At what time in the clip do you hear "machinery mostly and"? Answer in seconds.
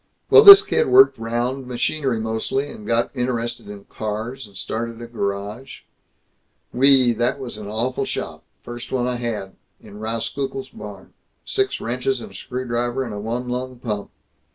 1.67-2.87